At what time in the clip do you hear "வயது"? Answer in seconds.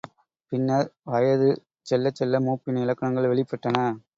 1.03-1.49